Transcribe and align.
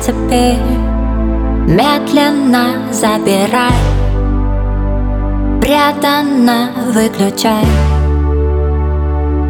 зацепи 0.00 0.56
Медленно 1.66 2.92
забирай. 2.92 3.72
Преданно 5.60 6.70
выключай. 6.92 7.64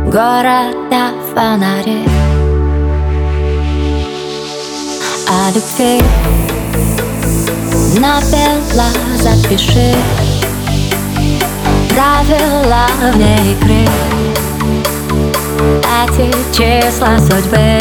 Города 0.06 1.12
фонари 1.32 2.04
А 5.28 5.50
любви. 5.54 6.02
Напела 7.98 8.90
запиши. 9.16 9.94
Правила 11.90 12.86
вне 13.12 13.52
игры. 13.52 13.86
Эти 16.02 16.30
числа 16.52 17.18
судьбы 17.18 17.80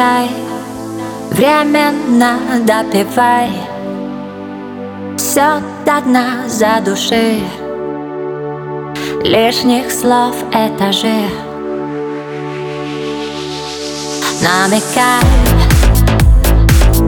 отпускай. 0.00 0.30
Временно 1.30 2.38
допивай 2.66 3.50
Все 5.16 5.62
до 5.86 6.00
дна 6.04 6.48
за 6.48 6.80
души 6.84 7.40
Лишних 9.22 9.92
слов 9.92 10.34
этажи 10.50 11.28
Намекай 14.42 15.24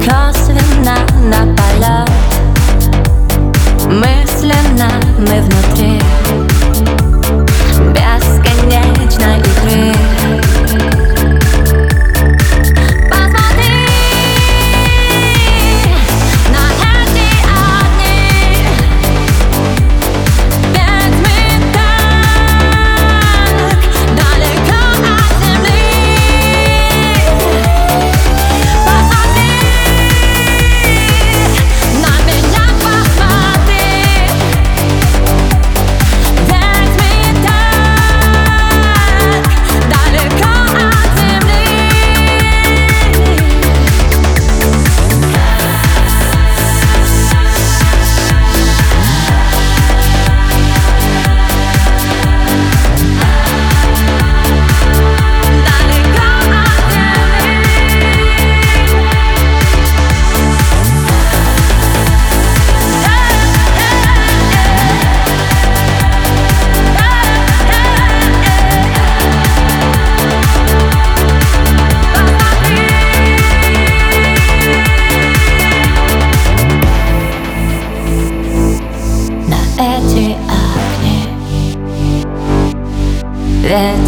Косвенно 0.00 0.98
на 1.24 1.56
полет 1.56 2.01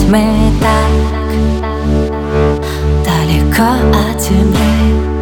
мы 0.08 0.52
так 0.60 0.90
далеко 3.04 3.68
от 4.12 4.20
земли 4.20 5.13